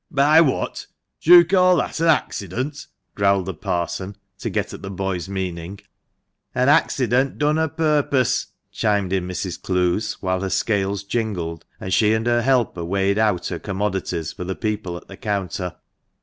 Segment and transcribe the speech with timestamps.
[0.09, 0.87] "By what?
[1.21, 5.79] Do you call that an accident?" growled the parson, to get at the boy's meaning.
[6.55, 9.61] "An accident done a purpose," chimed in Mrs.
[9.61, 14.43] Clowes, whilst her scales jingled, and she and her helper weighed out her commodities for
[14.43, 15.75] the people at the counter.